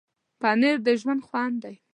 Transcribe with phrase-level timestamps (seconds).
[0.39, 1.75] پنېر د ژوند خوند دی.